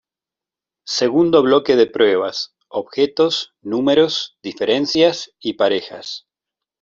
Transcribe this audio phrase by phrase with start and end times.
[0.95, 6.25] Segundo bloque de pruebas: objetos, números, diferencias y parejas.